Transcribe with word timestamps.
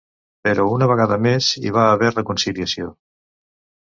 Però 0.47 0.63
una 0.77 0.85
vegada 0.91 1.19
més 1.25 1.49
hi 1.63 1.73
va 1.75 1.83
haver 1.97 2.09
reconciliació. 2.15 2.89